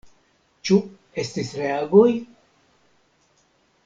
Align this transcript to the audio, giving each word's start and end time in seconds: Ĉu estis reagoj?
Ĉu 0.69 0.77
estis 1.23 1.51
reagoj? 1.59 2.07